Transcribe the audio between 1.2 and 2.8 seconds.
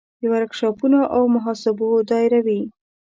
مصاحبو دایروي.